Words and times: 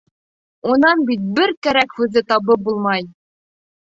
Унан 0.69 1.03
бит 1.09 1.27
бер 1.39 1.53
кәрәк 1.67 1.93
һүҙҙе 1.97 2.23
табып 2.31 2.65
булмай! 2.71 3.07